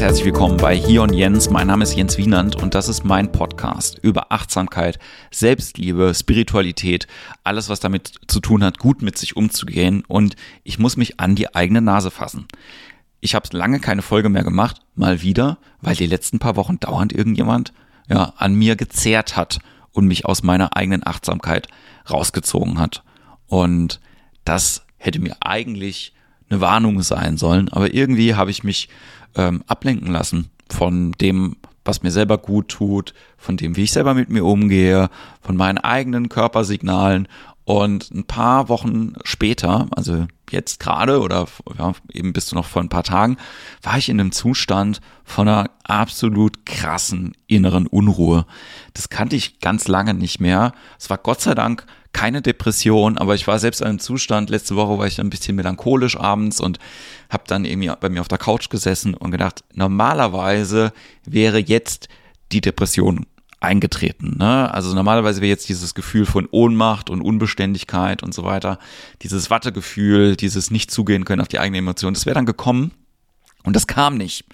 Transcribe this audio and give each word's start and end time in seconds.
herzlich 0.00 0.24
willkommen 0.24 0.56
bei 0.56 0.74
Hier 0.74 1.02
und 1.02 1.12
Jens. 1.12 1.50
Mein 1.50 1.66
Name 1.66 1.82
ist 1.82 1.94
Jens 1.94 2.16
Wienand 2.16 2.56
und 2.56 2.74
das 2.74 2.88
ist 2.88 3.04
mein 3.04 3.32
Podcast 3.32 3.98
über 4.00 4.32
Achtsamkeit, 4.32 4.98
Selbstliebe, 5.30 6.14
Spiritualität, 6.14 7.06
alles, 7.44 7.68
was 7.68 7.80
damit 7.80 8.14
zu 8.26 8.40
tun 8.40 8.64
hat, 8.64 8.78
gut 8.78 9.02
mit 9.02 9.18
sich 9.18 9.36
umzugehen 9.36 10.02
und 10.08 10.36
ich 10.64 10.78
muss 10.78 10.96
mich 10.96 11.20
an 11.20 11.34
die 11.34 11.54
eigene 11.54 11.82
Nase 11.82 12.10
fassen. 12.10 12.48
Ich 13.20 13.34
habe 13.34 13.46
lange 13.52 13.78
keine 13.78 14.00
Folge 14.00 14.30
mehr 14.30 14.42
gemacht, 14.42 14.80
mal 14.94 15.20
wieder, 15.20 15.58
weil 15.82 15.96
die 15.96 16.06
letzten 16.06 16.38
paar 16.38 16.56
Wochen 16.56 16.80
dauernd 16.80 17.12
irgendjemand 17.12 17.74
ja, 18.08 18.32
an 18.38 18.54
mir 18.54 18.76
gezehrt 18.76 19.36
hat 19.36 19.58
und 19.92 20.06
mich 20.06 20.24
aus 20.24 20.42
meiner 20.42 20.76
eigenen 20.76 21.06
Achtsamkeit 21.06 21.68
rausgezogen 22.10 22.78
hat. 22.78 23.02
Und 23.48 24.00
das 24.46 24.86
hätte 24.96 25.20
mir 25.20 25.36
eigentlich 25.40 26.14
eine 26.50 26.60
Warnung 26.60 27.02
sein 27.02 27.36
sollen, 27.36 27.68
aber 27.70 27.94
irgendwie 27.94 28.34
habe 28.34 28.50
ich 28.50 28.64
mich 28.64 28.88
ähm, 29.36 29.62
ablenken 29.66 30.10
lassen 30.12 30.50
von 30.68 31.12
dem, 31.12 31.56
was 31.84 32.02
mir 32.02 32.10
selber 32.10 32.38
gut 32.38 32.68
tut, 32.68 33.14
von 33.36 33.56
dem, 33.56 33.76
wie 33.76 33.84
ich 33.84 33.92
selber 33.92 34.14
mit 34.14 34.28
mir 34.28 34.44
umgehe, 34.44 35.08
von 35.40 35.56
meinen 35.56 35.78
eigenen 35.78 36.28
Körpersignalen. 36.28 37.28
Und 37.64 38.10
ein 38.10 38.24
paar 38.24 38.68
Wochen 38.68 39.12
später, 39.22 39.86
also 39.94 40.26
jetzt 40.50 40.80
gerade 40.80 41.20
oder 41.20 41.46
ja, 41.78 41.92
eben 42.12 42.32
bis 42.32 42.46
zu 42.46 42.56
noch 42.56 42.66
vor 42.66 42.82
ein 42.82 42.88
paar 42.88 43.04
Tagen, 43.04 43.36
war 43.82 43.96
ich 43.96 44.08
in 44.08 44.18
einem 44.18 44.32
Zustand 44.32 45.00
von 45.24 45.46
einer 45.46 45.70
absolut 45.84 46.66
krassen 46.66 47.32
inneren 47.46 47.86
Unruhe. 47.86 48.44
Das 48.94 49.08
kannte 49.08 49.36
ich 49.36 49.60
ganz 49.60 49.86
lange 49.86 50.14
nicht 50.14 50.40
mehr. 50.40 50.72
Es 50.98 51.10
war 51.10 51.18
Gott 51.18 51.40
sei 51.40 51.54
Dank 51.54 51.86
keine 52.12 52.42
Depression, 52.42 53.18
aber 53.18 53.34
ich 53.34 53.46
war 53.46 53.58
selbst 53.58 53.80
in 53.80 53.86
einem 53.86 53.98
Zustand, 53.98 54.50
letzte 54.50 54.76
Woche 54.76 54.98
war 54.98 55.06
ich 55.06 55.20
ein 55.20 55.30
bisschen 55.30 55.56
melancholisch 55.56 56.18
abends 56.18 56.60
und 56.60 56.78
habe 57.28 57.44
dann 57.46 57.64
irgendwie 57.64 57.92
bei 58.00 58.08
mir 58.08 58.20
auf 58.20 58.28
der 58.28 58.38
Couch 58.38 58.68
gesessen 58.68 59.14
und 59.14 59.30
gedacht, 59.30 59.64
normalerweise 59.72 60.92
wäre 61.24 61.58
jetzt 61.58 62.08
die 62.52 62.60
Depression 62.60 63.26
eingetreten. 63.60 64.36
Ne? 64.38 64.72
Also 64.72 64.94
normalerweise 64.94 65.40
wäre 65.40 65.50
jetzt 65.50 65.68
dieses 65.68 65.94
Gefühl 65.94 66.26
von 66.26 66.48
Ohnmacht 66.50 67.10
und 67.10 67.20
Unbeständigkeit 67.20 68.22
und 68.22 68.34
so 68.34 68.42
weiter, 68.42 68.78
dieses 69.22 69.50
Wattegefühl, 69.50 70.36
dieses 70.36 70.70
nicht 70.70 70.90
zugehen 70.90 71.24
können 71.24 71.42
auf 71.42 71.48
die 71.48 71.58
eigene 71.58 71.78
Emotion, 71.78 72.14
das 72.14 72.26
wäre 72.26 72.34
dann 72.34 72.46
gekommen 72.46 72.92
und 73.62 73.76
das 73.76 73.86
kam 73.86 74.16
nicht. 74.16 74.44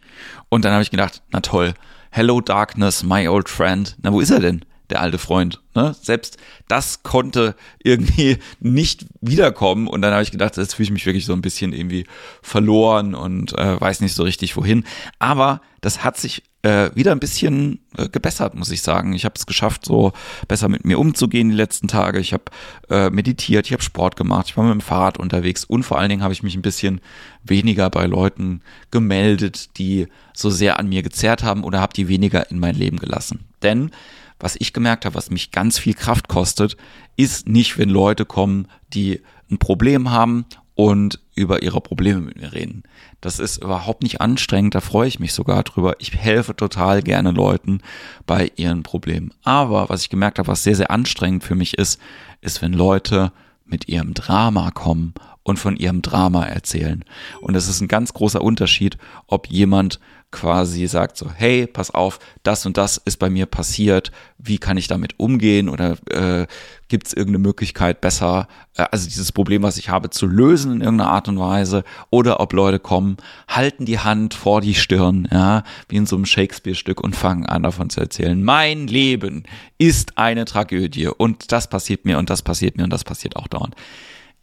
Und 0.49 0.65
dann 0.65 0.73
habe 0.73 0.83
ich 0.83 0.91
gedacht, 0.91 1.23
na 1.31 1.41
toll, 1.41 1.75
Hello 2.11 2.41
Darkness, 2.41 3.03
my 3.03 3.29
old 3.29 3.49
friend. 3.49 3.95
Na, 4.01 4.11
wo 4.11 4.21
ist 4.21 4.31
er 4.31 4.41
denn? 4.41 4.65
Der 4.91 5.01
alte 5.01 5.19
Freund. 5.19 5.61
Ne? 5.75 5.95
Selbst 6.01 6.39
das 6.69 7.03
konnte 7.03 7.55
irgendwie 7.83 8.39
nicht 8.61 9.07
wiederkommen. 9.21 9.87
Und 9.87 10.03
dann 10.03 10.13
habe 10.13 10.23
ich 10.23 10.31
gedacht, 10.31 10.57
jetzt 10.57 10.75
fühle 10.75 10.85
ich 10.85 10.93
mich 10.93 11.07
wirklich 11.07 11.27
so 11.27 11.33
ein 11.33 11.43
bisschen 11.43 11.73
irgendwie 11.73 12.07
verloren 12.43 13.15
und 13.15 13.57
äh, 13.59 13.81
weiß 13.81 14.01
nicht 14.01 14.15
so 14.15 14.23
richtig 14.23 14.57
wohin. 14.57 14.85
Aber 15.19 15.61
das 15.81 16.03
hat 16.03 16.17
sich 16.17 16.43
äh, 16.67 16.91
wieder 16.97 17.13
ein 17.13 17.21
bisschen 17.21 17.79
äh, 17.97 18.09
gebessert, 18.09 18.57
muss 18.57 18.73
ich 18.73 18.83
sagen. 18.83 19.13
Ich 19.13 19.25
habe 19.25 19.35
es 19.37 19.47
geschafft, 19.47 19.85
so 19.85 20.13
besser 20.49 20.69
mit 20.69 20.85
mir 20.85 20.99
umzugehen 20.99 21.51
die 21.51 21.55
letzten 21.55 21.87
Tage. 21.87 22.19
Ich 22.19 22.33
habe 22.33 22.45
äh, 22.91 23.09
meditiert, 23.09 23.67
ich 23.67 23.73
habe 23.73 23.85
Sport 23.85 24.17
gemacht, 24.17 24.47
ich 24.49 24.57
war 24.57 24.65
mit 24.65 24.73
dem 24.75 24.81
Fahrrad 24.81 25.19
unterwegs 25.19 25.65
und 25.65 25.85
vor 25.85 25.99
allen 25.99 26.09
Dingen 26.09 26.25
habe 26.25 26.33
ich 26.33 26.43
mich 26.43 26.57
ein 26.57 26.63
bisschen 26.63 27.01
weniger 27.45 27.89
bei 27.89 28.07
Leuten 28.07 28.63
gemeldet, 28.91 29.79
die 29.79 30.09
so 30.35 30.51
sehr 30.51 30.81
an 30.81 30.89
mir 30.89 31.05
gezerrt 31.05 31.45
haben 31.45 31.63
oder 31.63 31.81
habe 31.81 31.95
die 31.95 32.09
weniger 32.09 32.51
in 32.51 32.59
mein 32.59 32.75
Leben 32.75 32.99
gelassen. 32.99 33.45
Denn 33.63 33.93
was 34.39 34.57
ich 34.59 34.73
gemerkt 34.73 35.05
habe, 35.05 35.15
was 35.15 35.31
mich 35.31 35.51
ganz 35.51 35.79
viel 35.79 35.95
Kraft 35.95 36.29
kostet, 36.29 36.77
ist 37.17 37.49
nicht, 37.49 37.79
wenn 37.79 37.89
Leute 37.89 38.25
kommen, 38.25 38.69
die 38.93 39.23
ein 39.51 39.59
Problem 39.59 40.11
haben 40.11 40.45
und 40.75 41.21
über 41.35 41.63
ihre 41.63 41.81
Probleme 41.81 42.21
mit 42.21 42.37
mir 42.37 42.53
reden. 42.53 42.83
Das 43.21 43.39
ist 43.39 43.63
überhaupt 43.63 44.03
nicht 44.03 44.21
anstrengend, 44.21 44.75
da 44.75 44.81
freue 44.81 45.09
ich 45.09 45.19
mich 45.19 45.33
sogar 45.33 45.63
drüber. 45.63 45.95
Ich 45.99 46.15
helfe 46.15 46.55
total 46.55 47.03
gerne 47.03 47.31
Leuten 47.31 47.81
bei 48.27 48.53
ihren 48.57 48.83
Problemen. 48.83 49.33
Aber 49.43 49.89
was 49.89 50.03
ich 50.03 50.11
gemerkt 50.11 50.39
habe, 50.39 50.49
was 50.49 50.63
sehr, 50.63 50.77
sehr 50.77 50.91
anstrengend 50.91 51.45
für 51.45 51.55
mich 51.55 51.79
ist, 51.79 51.99
ist, 52.43 52.61
wenn 52.61 52.75
Leute 52.75 53.33
mit 53.65 53.89
ihrem 53.89 54.13
Drama 54.15 54.71
kommen 54.71 55.15
und 55.47 55.59
von 55.59 55.77
ihrem 55.77 56.03
Drama 56.03 56.45
erzählen. 56.45 57.05
Und 57.41 57.55
es 57.55 57.69
ist 57.69 57.81
ein 57.81 57.87
ganz 57.87 58.13
großer 58.13 58.43
Unterschied, 58.43 58.99
ob 59.29 59.47
jemand 59.47 60.01
quasi 60.33 60.89
sagt 60.89 61.17
so, 61.17 61.31
hey, 61.33 61.69
pass 61.69 61.93
auf, 61.93 62.19
das 62.43 62.67
und 62.67 62.77
das 62.77 62.97
ist 62.97 63.19
bei 63.19 63.31
mir 63.31 63.47
passiert, 63.47 64.11
wie 64.39 64.59
kann 64.59 64.77
ich 64.77 64.89
damit 64.89 65.21
umgehen 65.21 65.69
oder 65.69 65.97
äh, 66.11 66.49
gibt 66.89 67.07
es 67.07 67.13
irgendeine 67.13 67.45
Möglichkeit 67.47 68.01
besser, 68.01 68.49
äh, 68.75 68.87
also 68.91 69.09
dieses 69.09 69.31
Problem, 69.31 69.63
was 69.63 69.79
ich 69.79 69.89
habe, 69.89 70.11
zu 70.11 70.27
lösen 70.27 70.73
in 70.73 70.81
irgendeiner 70.81 71.13
Art 71.13 71.29
und 71.29 71.39
Weise 71.39 71.85
oder 72.11 72.41
ob 72.41 72.53
Leute 72.53 72.81
kommen, 72.81 73.17
halten 73.47 73.87
die 73.87 74.01
Hand 74.01 74.35
vor 74.35 74.61
die 74.61 74.75
Stirn, 74.75 75.29
ja, 75.31 75.63
wie 75.89 75.97
in 75.97 76.07
so 76.07 76.17
einem 76.17 76.27
Shakespeare-Stück 76.27 77.01
und 77.01 77.15
fangen 77.15 77.47
an 77.47 77.63
davon 77.63 77.89
zu 77.89 78.01
erzählen, 78.01 78.43
mein 78.43 78.89
Leben 78.89 79.45
ist 79.79 80.19
eine 80.19 80.45
Tragödie 80.45 81.07
und 81.07 81.53
das 81.53 81.71
passiert 81.71 82.05
mir 82.05 82.19
und 82.19 82.31
das 82.31 82.43
passiert 82.43 82.77
mir 82.77 82.83
und 82.83 82.93
das 82.93 83.05
passiert 83.05 83.37
auch 83.37 83.47
dauernd. 83.47 83.77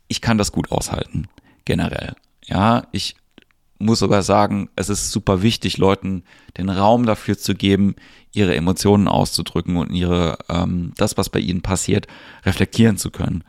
Ich 0.08 0.22
kann 0.22 0.38
das 0.38 0.52
gut 0.52 0.72
aushalten, 0.72 1.28
generell. 1.66 2.16
Ja, 2.46 2.88
ich 2.92 3.16
muss 3.80 4.00
sogar 4.00 4.24
sagen, 4.24 4.70
es 4.76 4.90
ist 4.90 5.12
super 5.12 5.42
wichtig, 5.42 5.78
Leuten 5.78 6.24
den 6.58 6.70
Raum 6.70 7.06
dafür 7.06 7.38
zu 7.38 7.54
geben, 7.54 7.96
ihre 8.32 8.56
Emotionen 8.56 9.08
auszudrücken 9.08 9.78
und 9.78 9.92
ihre 9.92 10.38
ähm, 10.50 10.94
das, 10.98 11.18
was 11.18 11.30
bei 11.30 11.40
ihnen 11.40 11.62
passiert, 11.62 12.08
reflektieren 12.46 12.98
zu 12.98 13.12
können. 13.12 13.44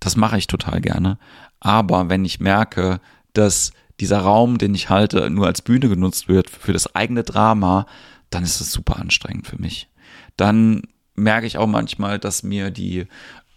Das 0.00 0.16
mache 0.16 0.38
ich 0.38 0.46
total 0.46 0.80
gerne. 0.80 1.18
Aber 1.60 2.08
wenn 2.08 2.24
ich 2.24 2.40
merke, 2.40 3.00
dass 3.32 3.72
dieser 4.00 4.20
Raum, 4.20 4.58
den 4.58 4.74
ich 4.74 4.90
halte, 4.90 5.28
nur 5.28 5.46
als 5.46 5.62
Bühne 5.62 5.88
genutzt 5.88 6.28
wird 6.28 6.48
für 6.50 6.72
das 6.72 6.94
eigene 6.94 7.24
Drama, 7.24 7.86
dann 8.30 8.44
ist 8.44 8.60
es 8.60 8.70
super 8.70 8.98
anstrengend 8.98 9.46
für 9.46 9.60
mich. 9.60 9.88
Dann 10.36 10.82
merke 11.16 11.46
ich 11.46 11.58
auch 11.58 11.66
manchmal, 11.66 12.18
dass 12.18 12.44
mir 12.44 12.70
die 12.70 13.06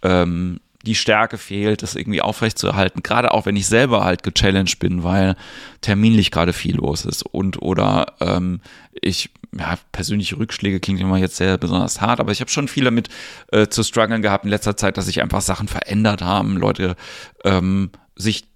ähm, 0.01 0.59
die 0.85 0.95
Stärke 0.95 1.37
fehlt, 1.37 1.83
das 1.83 1.95
irgendwie 1.95 2.21
aufrechtzuerhalten. 2.21 3.03
Gerade 3.03 3.31
auch 3.31 3.45
wenn 3.45 3.55
ich 3.55 3.67
selber 3.67 4.03
halt 4.03 4.23
gechallenged 4.23 4.79
bin, 4.79 5.03
weil 5.03 5.35
terminlich 5.81 6.31
gerade 6.31 6.53
viel 6.53 6.75
los 6.75 7.05
ist 7.05 7.23
und 7.23 7.61
oder 7.61 8.13
ähm, 8.19 8.61
ich 9.01 9.29
ja, 9.57 9.77
persönliche 9.91 10.37
Rückschläge 10.37 10.79
klingt 10.79 11.01
immer 11.01 11.17
jetzt 11.17 11.35
sehr 11.35 11.57
besonders 11.57 11.99
hart, 11.99 12.19
aber 12.19 12.31
ich 12.31 12.39
habe 12.39 12.49
schon 12.49 12.67
viel 12.67 12.85
damit 12.85 13.09
äh, 13.51 13.67
zu 13.67 13.83
strugglen 13.83 14.21
gehabt 14.21 14.45
in 14.45 14.49
letzter 14.49 14.77
Zeit, 14.77 14.97
dass 14.97 15.05
sich 15.05 15.21
einfach 15.21 15.41
Sachen 15.41 15.67
verändert 15.67 16.21
haben, 16.21 16.55
Leute 16.55 16.95
ähm, 17.43 17.91
sich 18.15 18.47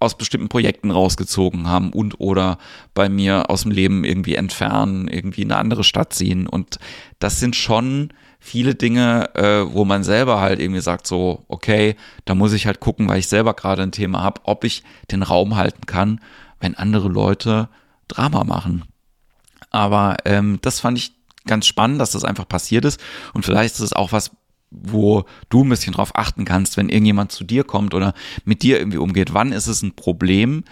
aus 0.00 0.18
bestimmten 0.18 0.48
Projekten 0.48 0.90
rausgezogen 0.90 1.68
haben 1.68 1.92
und 1.92 2.20
oder 2.20 2.58
bei 2.94 3.08
mir 3.08 3.48
aus 3.50 3.62
dem 3.62 3.70
Leben 3.70 4.04
irgendwie 4.04 4.34
entfernen, 4.34 5.08
irgendwie 5.08 5.42
in 5.42 5.52
eine 5.52 5.60
andere 5.60 5.84
Stadt 5.84 6.12
ziehen. 6.12 6.46
Und 6.46 6.78
das 7.18 7.40
sind 7.40 7.56
schon 7.56 8.12
viele 8.44 8.74
Dinge, 8.74 9.34
äh, 9.34 9.72
wo 9.72 9.86
man 9.86 10.04
selber 10.04 10.38
halt 10.38 10.60
irgendwie 10.60 10.82
sagt, 10.82 11.06
so, 11.06 11.46
okay, 11.48 11.96
da 12.26 12.34
muss 12.34 12.52
ich 12.52 12.66
halt 12.66 12.78
gucken, 12.78 13.08
weil 13.08 13.18
ich 13.18 13.26
selber 13.26 13.54
gerade 13.54 13.82
ein 13.82 13.90
Thema 13.90 14.22
habe, 14.22 14.42
ob 14.44 14.64
ich 14.64 14.82
den 15.10 15.22
Raum 15.22 15.56
halten 15.56 15.86
kann, 15.86 16.20
wenn 16.60 16.74
andere 16.74 17.08
Leute 17.08 17.70
Drama 18.06 18.44
machen. 18.44 18.84
Aber 19.70 20.18
ähm, 20.26 20.58
das 20.60 20.78
fand 20.78 20.98
ich 20.98 21.12
ganz 21.46 21.66
spannend, 21.66 21.98
dass 21.98 22.10
das 22.10 22.22
einfach 22.22 22.46
passiert 22.46 22.84
ist. 22.84 23.00
Und 23.32 23.46
vielleicht 23.46 23.76
ist 23.76 23.80
es 23.80 23.92
auch 23.94 24.12
was, 24.12 24.30
wo 24.70 25.24
du 25.48 25.64
ein 25.64 25.70
bisschen 25.70 25.94
drauf 25.94 26.14
achten 26.14 26.44
kannst, 26.44 26.76
wenn 26.76 26.90
irgendjemand 26.90 27.32
zu 27.32 27.44
dir 27.44 27.64
kommt 27.64 27.94
oder 27.94 28.12
mit 28.44 28.62
dir 28.62 28.78
irgendwie 28.78 28.98
umgeht. 28.98 29.32
Wann 29.32 29.52
ist 29.52 29.68
es 29.68 29.80
ein 29.82 29.96
Problem 29.96 30.64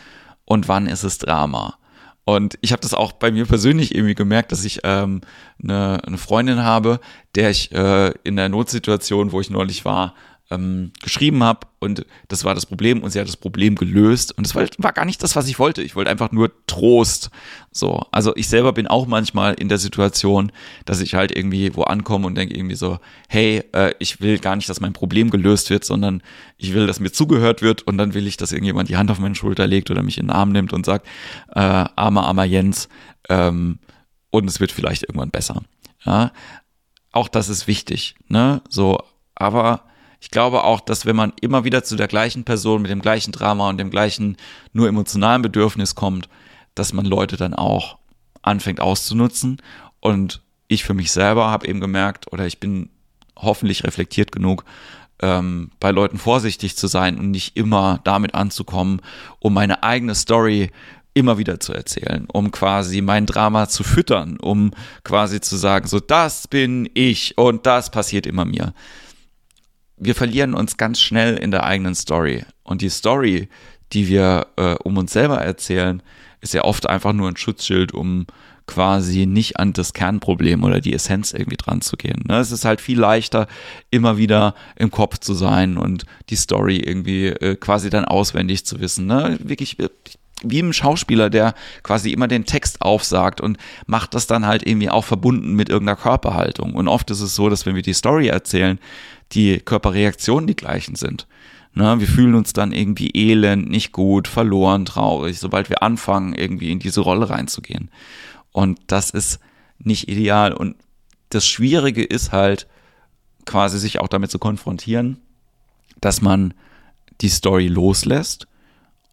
und 0.45 0.69
wann 0.69 0.87
ist 0.87 1.05
es 1.05 1.17
Drama? 1.17 1.79
Und 2.25 2.57
ich 2.61 2.71
habe 2.73 2.83
das 2.83 2.95
auch 2.95 3.13
bei 3.13 3.31
mir 3.33 3.47
persönlich 3.47 3.95
irgendwie 3.95 4.15
gemerkt, 4.15 4.53
dass 4.53 4.65
ich 4.65 4.81
ähm, 4.85 5.23
eine, 5.63 6.01
eine 6.07 6.19
Freundin 6.19 6.63
habe, 6.63 7.01
der 7.35 7.51
ich 7.51 7.73
äh, 7.73 8.13
in 8.23 8.37
der 8.37 8.49
Notsituation, 8.49 9.33
wo 9.33 9.41
ich 9.41 9.51
neulich 9.51 9.85
war, 9.85 10.15
ähm, 10.51 10.93
geschrieben 11.03 11.43
habe 11.43 11.67
und 11.79 12.05
das 12.29 12.45
war 12.45 12.55
das 12.55 12.67
Problem 12.67 13.03
und 13.03 13.11
sie 13.11 13.21
hat 13.21 13.29
das 13.29 13.37
Problem 13.37 13.75
gelöst 13.77 14.37
und 14.37 14.47
es 14.47 14.55
war, 14.55 14.67
war, 14.79 14.93
gar 14.93 15.05
nicht 15.05 15.23
das, 15.23 15.35
was 15.35 15.49
ich 15.49 15.59
wollte. 15.59 15.83
Ich 15.83 15.97
wollte 15.97 16.11
einfach 16.11 16.31
nur 16.31 16.53
Trost. 16.67 17.31
So, 17.71 18.05
also 18.13 18.37
ich 18.37 18.49
selber 18.49 18.73
bin 18.73 18.87
auch 18.87 19.07
manchmal 19.07 19.55
in 19.55 19.69
der 19.69 19.79
Situation, 19.79 20.53
dass 20.85 21.01
ich 21.01 21.15
halt 21.15 21.35
irgendwie 21.35 21.75
wo 21.75 21.83
ankomme 21.85 22.27
und 22.27 22.35
denke 22.35 22.55
irgendwie 22.55 22.75
so, 22.75 22.99
hey, 23.29 23.65
äh, 23.73 23.95
ich 23.99 24.21
will 24.21 24.39
gar 24.39 24.57
nicht, 24.57 24.69
dass 24.69 24.81
mein 24.81 24.93
Problem 24.93 25.31
gelöst 25.31 25.71
wird, 25.71 25.85
sondern 25.85 26.23
ich 26.59 26.75
will, 26.75 26.87
dass 26.87 27.01
mir 27.01 27.13
zugehört 27.13 27.63
wird 27.63 27.83
und 27.83 27.97
dann 27.97 28.15
will 28.15 28.27
ich, 28.27 28.37
dass 28.37 28.53
irgendjemand 28.53 28.89
die 28.89 28.97
Hand 28.97 29.11
auf 29.11 29.19
meine 29.19 29.35
Schulter 29.35 29.67
legt 29.67 29.91
oder 29.91 30.03
mich 30.03 30.19
in 30.19 30.27
den 30.27 30.33
Arm 30.33 30.53
nimmt 30.53 30.73
und 30.73 30.85
sagt, 30.85 31.07
äh, 31.55 31.61
armer, 31.61 32.25
armer 32.25 32.45
Jens, 32.45 32.89
ähm, 33.29 33.79
und 34.31 34.49
es 34.49 34.61
wird 34.61 34.73
vielleicht 34.73 35.05
irgendwann 35.05 35.31
besser. 35.31 35.63
Ja, 36.05 36.33
auch 37.13 37.29
das 37.29 37.49
ist 37.49 37.67
wichtig, 37.67 38.17
ne? 38.29 38.63
So, 38.69 38.99
aber 39.35 39.85
ich 40.23 40.31
glaube 40.31 40.63
auch, 40.63 40.79
dass 40.79 41.05
wenn 41.05 41.17
man 41.17 41.33
immer 41.41 41.65
wieder 41.65 41.83
zu 41.83 41.97
der 41.97 42.07
gleichen 42.07 42.45
Person 42.45 42.83
mit 42.83 42.93
dem 42.93 43.03
gleichen 43.03 43.33
Drama 43.33 43.69
und 43.69 43.79
dem 43.79 43.91
gleichen 43.91 44.37
nur 44.73 44.87
emotionalen 44.87 45.43
Bedürfnis 45.43 45.97
kommt, 45.97 46.29
dass 46.77 46.93
man 46.93 47.05
Leute 47.05 47.37
dann 47.37 47.55
auch 47.55 47.99
anfängt 48.41 48.81
auszunutzen. 48.81 49.61
Und 49.99 50.41
ich 50.69 50.85
für 50.85 50.95
mich 50.95 51.11
selber 51.11 51.51
habe 51.51 51.67
eben 51.67 51.81
gemerkt, 51.81 52.33
oder 52.33 52.47
ich 52.47 52.61
bin 52.61 52.89
hoffentlich 53.35 53.83
reflektiert 53.83 54.31
genug, 54.31 54.65
ähm, 55.21 55.73
bei 55.81 55.91
Leuten 55.91 56.19
vorsichtig 56.19 56.77
zu 56.77 56.87
sein 56.87 57.19
und 57.19 57.33
nicht 57.33 57.57
immer 57.57 57.99
damit 58.05 58.37
anzukommen, 58.37 59.03
um 59.41 59.53
meine 59.55 59.83
eigene 59.83 60.15
Story 60.15 60.71
immer 61.15 61.37
wieder 61.37 61.59
zu 61.59 61.73
erzählen, 61.73 62.29
um 62.33 62.53
quasi 62.53 63.01
mein 63.01 63.27
Drama 63.27 63.69
zu 63.69 63.83
füttern, 63.83 64.39
um 64.41 64.71
quasi 65.03 65.41
zu 65.41 65.57
sagen, 65.57 65.89
so 65.89 65.99
das 65.99 66.47
bin 66.47 66.89
ich 66.95 67.37
und 67.37 67.67
das 67.67 67.91
passiert 67.91 68.25
immer 68.25 68.45
mir. 68.45 68.73
Wir 70.05 70.17
verlieren 70.17 70.55
uns 70.55 70.77
ganz 70.77 71.01
schnell 71.01 71.37
in 71.37 71.53
der 71.53 71.63
eigenen 71.63 71.95
Story. 71.95 72.45
Und 72.65 72.83
die 72.83 72.89
Story, 72.89 73.49
die 73.93 74.09
wir 74.09 74.49
äh, 74.57 74.75
um 74.83 74.97
uns 74.97 75.13
selber 75.13 75.39
erzählen, 75.39 76.03
ist 76.41 76.55
ja 76.55 76.65
oft 76.65 76.89
einfach 76.89 77.13
nur 77.13 77.29
ein 77.29 77.37
Schutzschild, 77.37 77.95
um 77.95 78.27
quasi 78.67 79.27
nicht 79.27 79.61
an 79.61 79.73
das 79.73 79.93
Kernproblem 79.93 80.65
oder 80.65 80.81
die 80.81 80.93
Essenz 80.93 81.33
irgendwie 81.33 81.57
dran 81.57 81.83
zu 81.83 81.97
gehen. 81.97 82.25
Ne? 82.27 82.39
Es 82.39 82.51
ist 82.51 82.65
halt 82.65 82.81
viel 82.81 82.99
leichter, 82.99 83.47
immer 83.91 84.17
wieder 84.17 84.57
im 84.75 84.91
Kopf 84.91 85.19
zu 85.19 85.35
sein 85.35 85.77
und 85.77 86.05
die 86.31 86.37
Story 86.37 86.79
irgendwie 86.79 87.29
äh, 87.29 87.55
quasi 87.55 87.89
dann 87.89 88.05
auswendig 88.05 88.67
zu 88.67 88.81
wissen. 88.81 89.07
Ne? 89.07 89.39
Wirklich 89.41 89.79
äh, 89.79 89.89
wie 90.45 90.61
ein 90.61 90.73
Schauspieler, 90.73 91.31
der 91.31 91.55
quasi 91.83 92.13
immer 92.13 92.29
den 92.29 92.45
Text 92.45 92.83
aufsagt 92.83 93.41
und 93.41 93.59
macht 93.87 94.15
das 94.15 94.27
dann 94.27 94.47
halt 94.47 94.67
irgendwie 94.67 94.91
auch 94.91 95.05
verbunden 95.05 95.55
mit 95.55 95.69
irgendeiner 95.69 95.97
Körperhaltung. 95.97 96.75
Und 96.75 96.89
oft 96.89 97.11
ist 97.11 97.21
es 97.21 97.35
so, 97.35 97.49
dass 97.49 97.67
wenn 97.67 97.75
wir 97.75 97.83
die 97.83 97.93
Story 97.93 98.29
erzählen, 98.29 98.79
die 99.33 99.61
Körperreaktionen 99.61 100.47
die 100.47 100.57
gleichen 100.57 100.95
sind. 100.95 101.27
Ne, 101.75 101.99
wir 102.01 102.07
fühlen 102.07 102.35
uns 102.35 102.53
dann 102.53 102.73
irgendwie 102.73 103.11
elend, 103.15 103.71
nicht 103.71 103.93
gut, 103.93 104.29
verloren, 104.29 104.85
traurig, 104.85 105.39
sobald 105.39 105.71
wir 105.71 105.83
anfangen, 105.83 106.35
irgendwie 106.35 106.71
in 106.71 106.81
diese 106.81 107.01
Rolle 107.01 107.31
reinzugehen. 107.31 107.91
Und 108.51 108.79
das 108.89 109.09
ist 109.09 109.41
nicht 109.79 110.09
ideal. 110.09 110.53
Und 110.53 110.77
das 111.31 111.47
Schwierige 111.47 112.05
ist 112.05 112.31
halt, 112.31 112.67
quasi 113.45 113.79
sich 113.79 114.01
auch 114.01 114.09
damit 114.09 114.31
zu 114.31 114.39
konfrontieren, 114.39 115.19
dass 116.01 116.23
man 116.23 116.55
die 117.21 117.29
Story 117.29 117.69
loslässt 117.69 118.47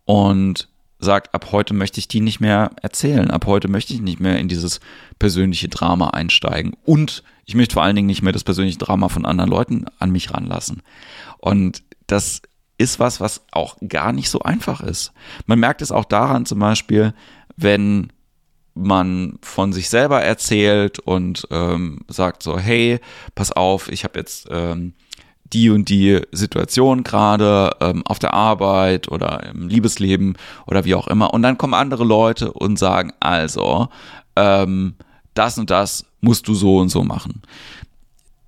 und 0.06 0.70
sagt, 1.00 1.34
ab 1.34 1.52
heute 1.52 1.74
möchte 1.74 2.00
ich 2.00 2.08
die 2.08 2.22
nicht 2.22 2.40
mehr 2.40 2.72
erzählen, 2.82 3.32
ab 3.32 3.46
heute 3.46 3.68
möchte 3.68 3.94
ich 3.94 4.02
nicht 4.02 4.20
mehr 4.20 4.38
in 4.38 4.48
dieses 4.50 4.80
persönliche 5.18 5.70
Drama 5.70 6.10
einsteigen 6.10 6.76
und 6.84 7.24
ich 7.46 7.56
möchte 7.56 7.74
vor 7.74 7.84
allen 7.84 7.96
Dingen 7.96 8.08
nicht 8.08 8.22
mehr 8.22 8.34
das 8.34 8.44
persönliche 8.44 8.78
Drama 8.78 9.10
von 9.10 9.26
anderen 9.26 9.50
Leuten 9.50 9.86
an 9.98 10.12
mich 10.12 10.34
ranlassen. 10.34 10.84
Und 11.40 11.82
das 12.06 12.42
ist 12.78 13.00
was, 13.00 13.20
was 13.20 13.42
auch 13.52 13.78
gar 13.88 14.14
nicht 14.14 14.30
so 14.30 14.42
einfach 14.42 14.82
ist. 14.82 15.12
Man 15.48 15.60
merkt 15.60 15.82
es 15.82 15.92
auch 15.92 16.06
daran 16.06 16.46
zum 16.46 16.60
Beispiel, 16.60 17.14
wenn 17.56 18.12
man 18.74 19.40
von 19.42 19.74
sich 19.74 19.90
selber 19.90 20.22
erzählt 20.22 21.00
und 21.00 21.48
ähm, 21.52 22.02
sagt 22.08 22.44
so, 22.44 22.58
hey, 22.58 23.00
pass 23.36 23.52
auf, 23.52 23.92
ich 23.92 24.04
habe 24.04 24.20
jetzt 24.20 24.48
ähm, 24.52 24.94
die 25.54 25.70
und 25.70 25.90
die 25.90 26.22
Situation 26.32 27.04
gerade 27.04 27.72
ähm, 27.80 28.06
auf 28.06 28.20
der 28.20 28.34
Arbeit 28.34 29.10
oder 29.10 29.44
im 29.48 29.68
Liebesleben 29.68 30.38
oder 30.68 30.86
wie 30.86 30.96
auch 30.96 31.08
immer. 31.08 31.34
Und 31.34 31.42
dann 31.42 31.58
kommen 31.58 31.74
andere 31.74 32.04
Leute 32.04 32.54
und 32.54 32.78
sagen, 32.78 33.12
also, 33.20 33.90
ähm, 34.36 34.96
das 35.34 35.58
und 35.58 35.70
das 35.70 36.06
musst 36.22 36.48
du 36.48 36.54
so 36.54 36.78
und 36.78 36.90
so 36.90 37.04
machen. 37.04 37.42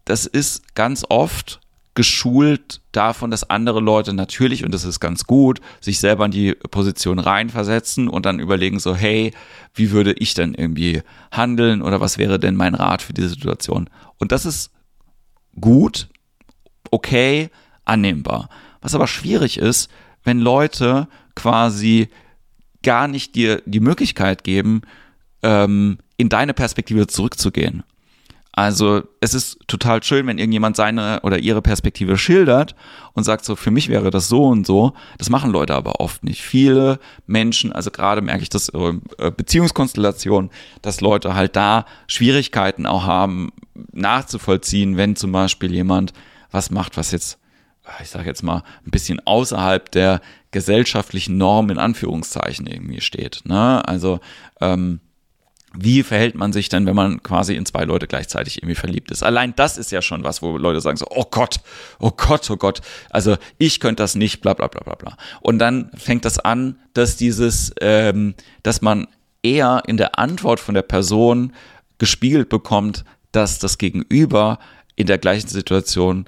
Das 0.05 0.25
ist 0.25 0.75
ganz 0.75 1.05
oft 1.09 1.59
geschult 1.93 2.81
davon, 2.93 3.31
dass 3.31 3.49
andere 3.49 3.81
Leute 3.81 4.13
natürlich, 4.13 4.63
und 4.63 4.73
das 4.73 4.85
ist 4.85 4.99
ganz 4.99 5.25
gut, 5.25 5.59
sich 5.81 5.99
selber 5.99 6.25
in 6.25 6.31
die 6.31 6.53
Position 6.53 7.19
reinversetzen 7.19 8.07
und 8.07 8.25
dann 8.25 8.39
überlegen 8.39 8.79
so, 8.79 8.95
hey, 8.95 9.33
wie 9.73 9.91
würde 9.91 10.13
ich 10.13 10.33
denn 10.33 10.53
irgendwie 10.53 11.01
handeln 11.31 11.81
oder 11.81 11.99
was 11.99 12.17
wäre 12.17 12.39
denn 12.39 12.55
mein 12.55 12.75
Rat 12.75 13.01
für 13.01 13.13
diese 13.13 13.29
Situation? 13.29 13.89
Und 14.19 14.31
das 14.31 14.45
ist 14.45 14.71
gut, 15.59 16.07
okay, 16.89 17.49
annehmbar. 17.85 18.49
Was 18.81 18.95
aber 18.95 19.07
schwierig 19.07 19.57
ist, 19.57 19.89
wenn 20.23 20.39
Leute 20.39 21.07
quasi 21.35 22.09
gar 22.83 23.07
nicht 23.07 23.35
dir 23.35 23.61
die 23.65 23.79
Möglichkeit 23.79 24.43
geben, 24.43 24.81
ähm, 25.43 25.99
in 26.17 26.29
deine 26.29 26.53
Perspektive 26.53 27.07
zurückzugehen. 27.07 27.83
Also 28.53 29.03
es 29.21 29.33
ist 29.33 29.59
total 29.67 30.03
schön, 30.03 30.27
wenn 30.27 30.37
irgendjemand 30.37 30.75
seine 30.75 31.21
oder 31.23 31.39
ihre 31.39 31.61
Perspektive 31.61 32.17
schildert 32.17 32.75
und 33.13 33.23
sagt 33.23 33.45
so, 33.45 33.55
für 33.55 33.71
mich 33.71 33.87
wäre 33.87 34.11
das 34.11 34.27
so 34.27 34.45
und 34.45 34.67
so. 34.67 34.93
Das 35.17 35.29
machen 35.29 35.51
Leute 35.51 35.73
aber 35.73 36.01
oft 36.01 36.23
nicht. 36.25 36.41
Viele 36.41 36.99
Menschen, 37.27 37.71
also 37.71 37.91
gerade 37.91 38.21
merke 38.21 38.43
ich 38.43 38.49
das 38.49 38.69
äh, 38.69 39.31
Beziehungskonstellationen, 39.31 40.51
dass 40.81 40.99
Leute 40.99 41.33
halt 41.33 41.55
da 41.55 41.85
Schwierigkeiten 42.07 42.85
auch 42.85 43.05
haben, 43.05 43.53
nachzuvollziehen, 43.93 44.97
wenn 44.97 45.15
zum 45.15 45.31
Beispiel 45.31 45.71
jemand 45.73 46.11
was 46.51 46.69
macht, 46.69 46.97
was 46.97 47.11
jetzt, 47.11 47.39
ich 48.01 48.09
sage 48.09 48.27
jetzt 48.27 48.43
mal, 48.43 48.63
ein 48.85 48.91
bisschen 48.91 49.25
außerhalb 49.25 49.89
der 49.91 50.21
gesellschaftlichen 50.51 51.37
Norm 51.37 51.69
in 51.69 51.77
Anführungszeichen 51.77 52.67
irgendwie 52.67 53.01
steht. 53.01 53.41
Ne? 53.45 53.87
Also 53.87 54.19
ähm, 54.59 54.99
wie 55.73 56.03
verhält 56.03 56.35
man 56.35 56.51
sich 56.51 56.67
denn, 56.67 56.85
wenn 56.85 56.95
man 56.95 57.23
quasi 57.23 57.55
in 57.55 57.65
zwei 57.65 57.85
Leute 57.85 58.07
gleichzeitig 58.07 58.57
irgendwie 58.57 58.75
verliebt 58.75 59.09
ist? 59.09 59.23
Allein 59.23 59.55
das 59.55 59.77
ist 59.77 59.91
ja 59.91 60.01
schon 60.01 60.23
was, 60.23 60.41
wo 60.41 60.57
Leute 60.57 60.81
sagen 60.81 60.97
so, 60.97 61.05
oh 61.09 61.25
Gott, 61.31 61.61
oh 61.99 62.11
Gott, 62.11 62.49
oh 62.51 62.57
Gott, 62.57 62.81
also 63.09 63.37
ich 63.57 63.79
könnte 63.79 64.03
das 64.03 64.15
nicht, 64.15 64.41
bla 64.41 64.53
bla 64.53 64.67
bla 64.67 64.81
bla 64.81 64.95
bla. 64.95 65.17
Und 65.39 65.59
dann 65.59 65.89
fängt 65.95 66.25
das 66.25 66.39
an, 66.39 66.77
dass 66.93 67.15
dieses, 67.15 67.73
ähm, 67.79 68.35
dass 68.63 68.81
man 68.81 69.07
eher 69.43 69.83
in 69.87 69.95
der 69.95 70.19
Antwort 70.19 70.59
von 70.59 70.75
der 70.75 70.81
Person 70.81 71.53
gespiegelt 71.99 72.49
bekommt, 72.49 73.05
dass 73.31 73.59
das 73.59 73.77
Gegenüber 73.77 74.59
in 74.97 75.07
der 75.07 75.17
gleichen 75.17 75.47
Situation 75.47 76.25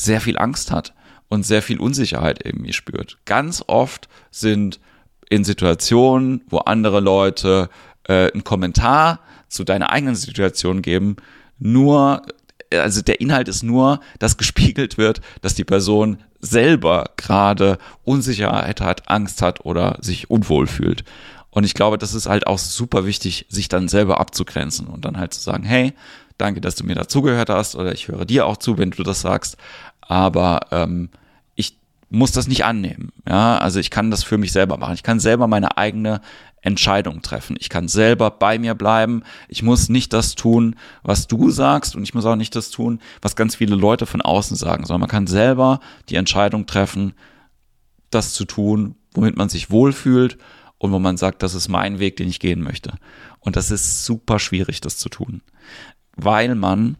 sehr 0.00 0.20
viel 0.20 0.38
Angst 0.38 0.70
hat 0.70 0.94
und 1.28 1.44
sehr 1.44 1.62
viel 1.62 1.78
Unsicherheit 1.78 2.44
irgendwie 2.44 2.72
spürt. 2.72 3.18
Ganz 3.24 3.62
oft 3.66 4.08
sind 4.30 4.80
in 5.28 5.44
Situationen, 5.44 6.42
wo 6.48 6.58
andere 6.58 7.00
Leute 7.00 7.68
äh, 8.04 8.32
einen 8.32 8.44
Kommentar 8.44 9.20
zu 9.48 9.64
deiner 9.64 9.90
eigenen 9.90 10.16
Situation 10.16 10.82
geben, 10.82 11.16
nur, 11.58 12.22
also 12.72 13.02
der 13.02 13.20
Inhalt 13.20 13.48
ist 13.48 13.62
nur, 13.62 14.00
dass 14.18 14.38
gespiegelt 14.38 14.96
wird, 14.96 15.20
dass 15.42 15.54
die 15.54 15.64
Person 15.64 16.18
selber 16.40 17.10
gerade 17.16 17.78
Unsicherheit 18.04 18.80
hat, 18.80 19.08
Angst 19.10 19.42
hat 19.42 19.64
oder 19.64 19.98
sich 20.00 20.30
unwohl 20.30 20.66
fühlt. 20.66 21.04
Und 21.50 21.64
ich 21.64 21.74
glaube, 21.74 21.98
das 21.98 22.14
ist 22.14 22.28
halt 22.28 22.46
auch 22.46 22.58
super 22.58 23.04
wichtig, 23.04 23.46
sich 23.48 23.68
dann 23.68 23.88
selber 23.88 24.20
abzugrenzen 24.20 24.86
und 24.86 25.04
dann 25.04 25.18
halt 25.18 25.34
zu 25.34 25.40
sagen, 25.40 25.64
hey, 25.64 25.92
danke, 26.38 26.60
dass 26.60 26.76
du 26.76 26.84
mir 26.84 26.94
dazugehört 26.94 27.50
hast 27.50 27.74
oder 27.74 27.92
ich 27.92 28.08
höre 28.08 28.24
dir 28.24 28.46
auch 28.46 28.56
zu, 28.56 28.78
wenn 28.78 28.90
du 28.90 29.02
das 29.02 29.20
sagst, 29.20 29.56
aber 30.10 30.66
ähm, 30.72 31.08
ich 31.54 31.78
muss 32.08 32.32
das 32.32 32.48
nicht 32.48 32.64
annehmen. 32.64 33.12
Ja, 33.28 33.58
also 33.58 33.78
ich 33.78 33.90
kann 33.90 34.10
das 34.10 34.24
für 34.24 34.38
mich 34.38 34.50
selber 34.50 34.76
machen. 34.76 34.94
Ich 34.94 35.04
kann 35.04 35.20
selber 35.20 35.46
meine 35.46 35.78
eigene 35.78 36.20
Entscheidung 36.62 37.22
treffen. 37.22 37.56
Ich 37.60 37.68
kann 37.68 37.86
selber 37.86 38.32
bei 38.32 38.58
mir 38.58 38.74
bleiben. 38.74 39.22
Ich 39.46 39.62
muss 39.62 39.88
nicht 39.88 40.12
das 40.12 40.34
tun, 40.34 40.74
was 41.04 41.28
du 41.28 41.50
sagst 41.50 41.94
und 41.94 42.02
ich 42.02 42.12
muss 42.12 42.26
auch 42.26 42.34
nicht 42.34 42.56
das 42.56 42.70
tun, 42.70 43.00
was 43.22 43.36
ganz 43.36 43.54
viele 43.54 43.76
Leute 43.76 44.04
von 44.04 44.20
außen 44.20 44.56
sagen, 44.56 44.84
sondern 44.84 45.02
man 45.02 45.08
kann 45.08 45.28
selber 45.28 45.78
die 46.08 46.16
Entscheidung 46.16 46.66
treffen, 46.66 47.14
das 48.10 48.34
zu 48.34 48.44
tun, 48.44 48.96
womit 49.14 49.36
man 49.36 49.48
sich 49.48 49.70
wohlfühlt 49.70 50.38
und 50.78 50.90
wo 50.90 50.98
man 50.98 51.18
sagt, 51.18 51.44
das 51.44 51.54
ist 51.54 51.68
mein 51.68 52.00
Weg, 52.00 52.16
den 52.16 52.28
ich 52.28 52.40
gehen 52.40 52.62
möchte. 52.62 52.94
Und 53.38 53.54
das 53.54 53.70
ist 53.70 54.04
super 54.04 54.40
schwierig, 54.40 54.80
das 54.80 54.96
zu 54.96 55.08
tun, 55.08 55.40
weil 56.16 56.56
man 56.56 56.96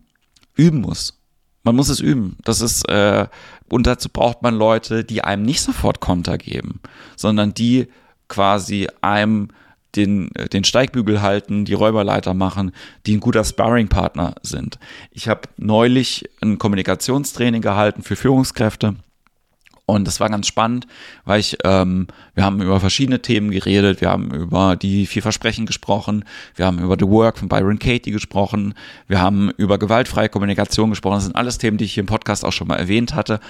üben 0.54 0.80
muss. 0.80 1.19
Man 1.62 1.76
muss 1.76 1.88
es 1.88 2.00
üben. 2.00 2.36
Das 2.44 2.60
ist 2.60 2.88
äh, 2.88 3.26
und 3.68 3.86
dazu 3.86 4.08
braucht 4.08 4.42
man 4.42 4.54
Leute, 4.54 5.04
die 5.04 5.22
einem 5.22 5.42
nicht 5.42 5.60
sofort 5.60 6.00
Konter 6.00 6.38
geben, 6.38 6.80
sondern 7.16 7.54
die 7.54 7.88
quasi 8.28 8.88
einem 9.00 9.48
den, 9.96 10.30
den 10.52 10.64
Steigbügel 10.64 11.20
halten, 11.20 11.64
die 11.64 11.74
Räuberleiter 11.74 12.34
machen, 12.34 12.72
die 13.06 13.16
ein 13.16 13.20
guter 13.20 13.44
Sparringpartner 13.44 14.36
sind. 14.42 14.78
Ich 15.10 15.28
habe 15.28 15.42
neulich 15.56 16.28
ein 16.40 16.58
Kommunikationstraining 16.58 17.60
gehalten 17.60 18.02
für 18.02 18.16
Führungskräfte 18.16 18.96
und 19.90 20.06
das 20.06 20.20
war 20.20 20.28
ganz 20.28 20.46
spannend, 20.46 20.86
weil 21.24 21.40
ich, 21.40 21.58
ähm, 21.64 22.06
wir 22.34 22.44
haben 22.44 22.62
über 22.62 22.80
verschiedene 22.80 23.22
Themen 23.22 23.50
geredet, 23.50 24.00
wir 24.00 24.10
haben 24.10 24.30
über 24.32 24.76
die 24.76 25.06
vier 25.06 25.22
Versprechen 25.22 25.66
gesprochen, 25.66 26.24
wir 26.56 26.66
haben 26.66 26.78
über 26.78 26.96
The 26.98 27.06
Work 27.06 27.38
von 27.38 27.48
Byron 27.48 27.78
Katie 27.78 28.10
gesprochen, 28.10 28.74
wir 29.06 29.20
haben 29.20 29.50
über 29.56 29.78
gewaltfreie 29.78 30.28
Kommunikation 30.28 30.90
gesprochen. 30.90 31.16
Das 31.16 31.24
sind 31.24 31.36
alles 31.36 31.58
Themen, 31.58 31.76
die 31.76 31.84
ich 31.84 31.94
hier 31.94 32.02
im 32.02 32.06
Podcast 32.06 32.44
auch 32.44 32.52
schon 32.52 32.68
mal 32.68 32.76
erwähnt 32.76 33.14
hatte. 33.14 33.40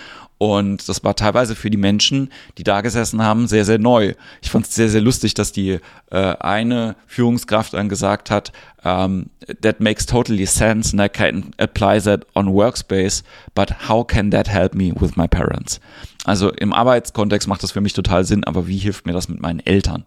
Und 0.42 0.88
das 0.88 1.04
war 1.04 1.14
teilweise 1.16 1.54
für 1.54 1.68
die 1.68 1.76
Menschen, 1.76 2.30
die 2.56 2.64
da 2.64 2.80
gesessen 2.80 3.23
haben, 3.23 3.47
sehr, 3.47 3.66
sehr 3.66 3.78
neu. 3.78 4.14
Ich 4.40 4.50
fand 4.50 4.66
es 4.66 4.75
sehr, 4.75 4.88
sehr 4.88 5.02
lustig, 5.02 5.35
dass 5.35 5.52
die 5.52 5.80
äh, 6.11 6.16
eine 6.16 6.97
Führungskraft 7.06 7.75
dann 7.75 7.90
gesagt 7.90 8.30
hat, 8.30 8.50
um, 8.82 8.90
ähm, 8.90 9.30
that 9.61 9.80
makes 9.80 10.06
totally 10.06 10.47
sense 10.47 10.97
and 10.97 11.02
I 11.02 11.14
can 11.14 11.50
apply 11.59 12.00
that 12.00 12.25
on 12.35 12.54
Workspace, 12.54 13.23
but 13.54 13.87
how 13.90 14.02
can 14.02 14.30
that 14.30 14.49
help 14.49 14.75
me 14.75 14.94
with 14.99 15.14
my 15.14 15.28
parents? 15.28 15.78
Also 16.25 16.50
im 16.50 16.73
Arbeitskontext 16.73 17.47
macht 17.47 17.62
das 17.62 17.73
für 17.73 17.82
mich 17.82 17.92
total 17.92 18.25
Sinn, 18.25 18.44
aber 18.44 18.66
wie 18.66 18.78
hilft 18.78 19.04
mir 19.04 19.12
das 19.12 19.28
mit 19.28 19.42
meinen 19.42 19.61
Eltern? 19.61 20.06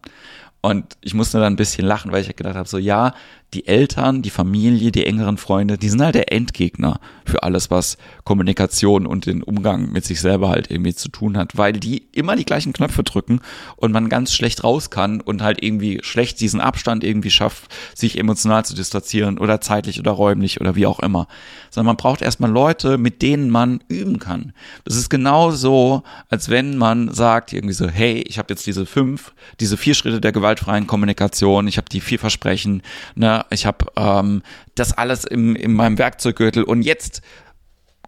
Und 0.62 0.96
ich 1.02 1.14
musste 1.14 1.38
dann 1.38 1.52
ein 1.52 1.56
bisschen 1.56 1.86
lachen, 1.86 2.10
weil 2.10 2.22
ich 2.22 2.34
gedacht 2.34 2.56
habe, 2.56 2.68
so 2.68 2.78
ja, 2.78 3.14
die 3.54 3.66
Eltern, 3.66 4.22
die 4.22 4.30
Familie, 4.30 4.90
die 4.90 5.06
engeren 5.06 5.38
Freunde, 5.38 5.78
die 5.78 5.88
sind 5.88 6.02
halt 6.02 6.16
der 6.16 6.32
Endgegner 6.32 7.00
für 7.24 7.42
alles, 7.42 7.70
was 7.70 7.96
Kommunikation 8.24 9.06
und 9.06 9.26
den 9.26 9.42
Umgang 9.42 9.92
mit 9.92 10.04
sich 10.04 10.20
selber 10.20 10.48
halt 10.48 10.70
irgendwie 10.70 10.94
zu 10.94 11.08
tun 11.08 11.36
hat, 11.36 11.56
weil 11.56 11.72
die 11.72 12.04
immer 12.12 12.36
die 12.36 12.44
gleichen 12.44 12.72
Knöpfe 12.72 13.04
drücken 13.04 13.40
und 13.76 13.92
man 13.92 14.08
ganz 14.08 14.34
schlecht 14.34 14.64
raus 14.64 14.90
kann 14.90 15.20
und 15.20 15.40
halt 15.40 15.62
irgendwie 15.62 16.00
schlecht 16.02 16.40
diesen 16.40 16.60
Abstand 16.60 17.04
irgendwie 17.04 17.30
schafft, 17.30 17.72
sich 17.94 18.18
emotional 18.18 18.64
zu 18.64 18.74
distanzieren 18.74 19.38
oder 19.38 19.60
zeitlich 19.60 20.00
oder 20.00 20.10
räumlich 20.10 20.60
oder 20.60 20.74
wie 20.74 20.86
auch 20.86 21.00
immer. 21.00 21.28
Sondern 21.70 21.86
man 21.86 21.96
braucht 21.96 22.22
erstmal 22.22 22.50
Leute, 22.50 22.98
mit 22.98 23.22
denen 23.22 23.50
man 23.50 23.80
üben 23.88 24.18
kann. 24.18 24.52
Das 24.84 24.96
ist 24.96 25.08
genau 25.08 25.52
so, 25.52 26.02
als 26.28 26.48
wenn 26.48 26.76
man 26.76 27.12
sagt 27.12 27.52
irgendwie 27.52 27.74
so, 27.74 27.88
hey, 27.88 28.24
ich 28.26 28.38
habe 28.38 28.52
jetzt 28.52 28.66
diese 28.66 28.84
fünf, 28.84 29.32
diese 29.60 29.76
vier 29.76 29.94
Schritte 29.94 30.20
der 30.20 30.32
gewaltfreien 30.32 30.86
Kommunikation, 30.86 31.68
ich 31.68 31.76
habe 31.76 31.88
die 31.88 32.00
vier 32.00 32.18
Versprechen, 32.18 32.82
ne, 33.14 33.43
ich 33.50 33.66
habe 33.66 33.86
ähm, 33.96 34.42
das 34.74 34.92
alles 34.92 35.24
im, 35.24 35.56
in 35.56 35.72
meinem 35.72 35.98
Werkzeuggürtel 35.98 36.64
und 36.64 36.82
jetzt 36.82 37.22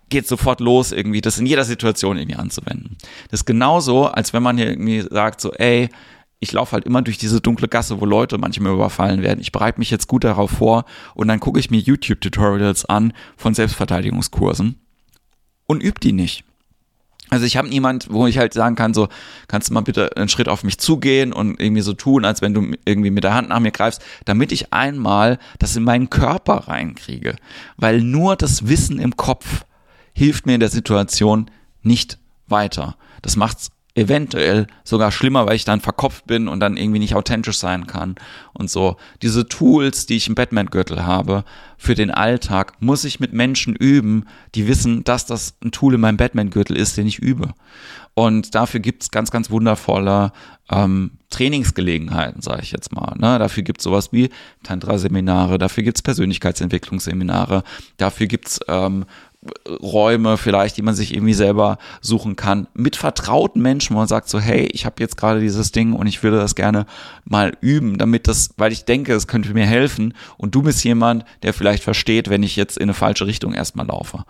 geht 0.09 0.27
sofort 0.27 0.61
los, 0.61 0.93
irgendwie 0.93 1.21
das 1.21 1.39
in 1.39 1.47
jeder 1.47 1.65
Situation 1.65 2.17
irgendwie 2.17 2.37
anzuwenden. 2.37 2.97
Das 3.31 3.41
ist 3.41 3.47
genauso, 3.47 4.07
als 4.07 4.33
wenn 4.33 4.43
man 4.43 4.57
hier 4.57 4.69
irgendwie 4.69 5.01
sagt, 5.01 5.41
so, 5.41 5.53
ey, 5.53 5.89
ich 6.39 6.53
laufe 6.53 6.73
halt 6.73 6.85
immer 6.85 7.03
durch 7.03 7.19
diese 7.19 7.41
dunkle 7.41 7.69
Gasse, 7.69 8.01
wo 8.01 8.05
Leute 8.05 8.39
manchmal 8.39 8.73
überfallen 8.73 9.23
werden. 9.23 9.41
Ich 9.41 9.53
bereite 9.53 9.79
mich 9.79 9.91
jetzt 9.91 10.07
gut 10.07 10.25
darauf 10.25 10.51
vor 10.51 10.85
und 11.15 11.29
dann 11.29 11.41
gucke 11.41 11.59
ich 11.59 11.71
mir 11.71 11.79
YouTube-Tutorials 11.79 12.85
an 12.85 13.13
von 13.37 13.55
Selbstverteidigungskursen 13.55 14.79
und 15.67 15.83
übe 15.83 16.01
die 16.01 16.13
nicht. 16.13 16.45
Also 17.29 17.45
ich 17.45 17.57
habe 17.57 17.69
niemand, 17.69 18.09
wo 18.11 18.27
ich 18.27 18.39
halt 18.39 18.55
sagen 18.55 18.77
kann, 18.77 18.95
so, 18.95 19.09
kannst 19.49 19.69
du 19.69 19.75
mal 19.75 19.81
bitte 19.81 20.17
einen 20.17 20.29
Schritt 20.29 20.49
auf 20.49 20.63
mich 20.63 20.79
zugehen 20.79 21.33
und 21.33 21.61
irgendwie 21.61 21.83
so 21.83 21.93
tun, 21.93 22.25
als 22.25 22.41
wenn 22.41 22.55
du 22.55 22.73
irgendwie 22.85 23.11
mit 23.11 23.25
der 23.25 23.35
Hand 23.35 23.49
nach 23.49 23.59
mir 23.59 23.73
greifst, 23.73 24.01
damit 24.25 24.53
ich 24.53 24.73
einmal 24.73 25.39
das 25.59 25.75
in 25.75 25.83
meinen 25.83 26.09
Körper 26.09 26.69
reinkriege. 26.69 27.37
Weil 27.77 28.01
nur 28.01 28.37
das 28.37 28.69
Wissen 28.69 29.01
im 29.01 29.17
Kopf 29.17 29.65
hilft 30.13 30.47
mir 30.47 30.55
in 30.55 30.61
der 30.61 30.69
Situation 30.69 31.51
nicht 31.83 32.19
weiter. 32.47 32.97
Das 33.23 33.37
macht's 33.37 33.71
eventuell 33.97 34.67
sogar 34.85 35.11
schlimmer, 35.11 35.47
weil 35.47 35.57
ich 35.57 35.65
dann 35.65 35.81
verkopft 35.81 36.27
bin 36.27 36.49
und 36.49 36.61
dann 36.61 36.77
irgendwie 36.77 36.99
nicht 36.99 37.15
authentisch 37.15 37.59
sein 37.59 37.87
kann 37.87 38.15
und 38.53 38.71
so. 38.71 38.97
Diese 39.23 39.49
Tools, 39.49 40.05
die 40.07 40.17
ich 40.17 40.29
im 40.29 40.35
Batman-Gürtel 40.35 41.05
habe 41.05 41.45
für 41.79 41.95
den 41.95 42.11
Alltag, 42.11 42.75
muss 42.81 43.05
ich 43.05 43.21
mit 43.21 43.33
Menschen 43.33 43.75
üben, 43.75 44.27
die 44.55 44.69
wissen, 44.69 45.03
dass 45.03 45.25
das 45.25 45.57
ein 45.65 45.73
Tool 45.73 45.95
in 45.95 46.01
meinem 46.01 46.19
Batman-Gürtel 46.19 46.77
ist, 46.77 46.97
den 46.99 47.07
ich 47.07 47.19
übe. 47.19 47.55
Und 48.13 48.55
dafür 48.55 48.81
gibt's 48.81 49.11
ganz, 49.11 49.31
ganz 49.31 49.51
wundervolle 49.51 50.33
ähm, 50.71 51.13
Trainingsgelegenheiten, 51.31 52.41
sage 52.41 52.63
ich 52.63 52.73
jetzt 52.73 52.93
mal. 52.93 53.15
Ne? 53.19 53.39
Dafür 53.39 53.63
gibt's 53.63 53.85
sowas 53.85 54.11
wie 54.13 54.31
Tantra-Seminare, 54.63 55.59
dafür 55.59 55.85
gibt's 55.85 56.01
Persönlichkeitsentwicklungsseminare, 56.03 57.63
dafür 57.99 58.27
gibt's 58.27 58.61
ähm, 58.69 59.05
Räume 59.69 60.37
vielleicht, 60.37 60.77
die 60.77 60.83
man 60.83 60.95
sich 60.95 61.15
irgendwie 61.15 61.35
selber 61.35 61.79
suchen 62.01 62.37
kann, 62.37 62.67
mit 62.75 62.97
vertrauten 62.97 63.63
Menschen, 63.63 63.95
wo 63.95 64.01
man 64.01 64.09
sagt 64.09 64.29
so, 64.29 64.41
hey, 64.41 64.69
ich 64.73 64.87
habe 64.87 64.97
jetzt 65.01 65.17
gerade 65.17 65.41
dieses 65.41 65.73
Ding 65.73 65.93
und 65.93 66.07
ich 66.07 66.23
würde 66.23 66.39
das 66.39 66.55
gerne 66.55 66.87
mal 67.25 67.57
üben, 67.61 67.99
damit 67.99 68.29
das, 68.29 68.51
weil 68.57 68.73
ich 68.73 68.85
denke, 68.85 69.15
es 69.15 69.27
könnte 69.27 69.55
mir 69.55 69.67
helfen 69.67 70.15
und 70.37 70.55
du 70.55 70.63
bist 70.63 70.83
jemand, 70.85 71.25
der 71.43 71.53
vielleicht 71.53 71.85
versteht, 71.85 72.29
wenn 72.29 72.43
ich 72.43 72.57
jetzt 72.57 72.77
in 72.77 72.85
eine 72.85 72.95
falsche 72.95 73.27
Richtung 73.27 73.53
erstmal 73.53 73.87
laufe. 73.87 74.25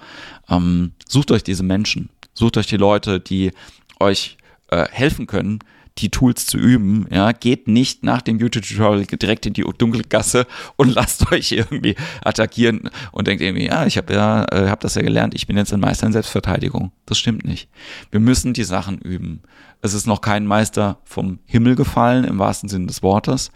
Ähm, 0.48 0.92
sucht 1.08 1.30
euch 1.30 1.44
diese 1.44 1.62
Menschen, 1.62 2.10
sucht 2.34 2.56
euch 2.56 2.66
die 2.66 2.76
Leute, 2.76 3.20
die 3.20 3.52
euch 4.00 4.36
äh, 4.70 4.86
helfen 4.90 5.26
können, 5.26 5.60
die 5.98 6.10
Tools 6.10 6.46
zu 6.46 6.58
üben. 6.58 7.06
Ja, 7.10 7.32
geht 7.32 7.68
nicht 7.68 8.04
nach 8.04 8.22
dem 8.22 8.38
YouTube-Tutorial 8.38 9.06
direkt 9.06 9.46
in 9.46 9.54
die 9.54 9.64
dunkle 9.78 10.02
Gasse 10.02 10.46
und 10.76 10.88
lasst 10.94 11.30
euch 11.32 11.52
irgendwie 11.52 11.96
attackieren 12.24 12.90
und 13.12 13.26
denkt 13.26 13.42
irgendwie, 13.42 13.66
ja, 13.66 13.86
ich 13.86 13.96
habe 13.96 14.12
ja, 14.12 14.44
äh, 14.52 14.68
habe 14.68 14.80
das 14.80 14.94
ja 14.94 15.02
gelernt, 15.02 15.34
ich 15.34 15.46
bin 15.46 15.56
jetzt 15.56 15.72
ein 15.72 15.80
Meister 15.80 16.06
in 16.06 16.12
Selbstverteidigung. 16.12 16.92
Das 17.06 17.18
stimmt 17.18 17.44
nicht. 17.44 17.68
Wir 18.10 18.20
müssen 18.20 18.52
die 18.52 18.64
Sachen 18.64 18.98
üben. 18.98 19.42
Es 19.82 19.94
ist 19.94 20.06
noch 20.06 20.20
kein 20.20 20.46
Meister 20.46 20.98
vom 21.04 21.38
Himmel 21.46 21.76
gefallen 21.76 22.24
im 22.24 22.38
wahrsten 22.38 22.68
Sinne 22.68 22.86
des 22.86 23.02
Wortes. 23.02 23.50